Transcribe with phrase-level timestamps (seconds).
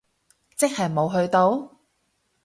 [0.55, 1.75] 即係冇去到？